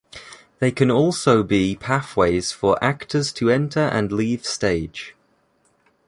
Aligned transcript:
They 0.57 0.71
can 0.71 0.89
also 0.89 1.43
be 1.43 1.75
pathways 1.75 2.51
for 2.51 2.83
actors 2.83 3.31
to 3.33 3.51
enter 3.51 3.81
and 3.81 4.11
leave 4.11 4.47
stage. 4.47 5.13